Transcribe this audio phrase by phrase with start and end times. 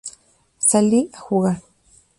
[0.69, 1.57] Salí a jugar.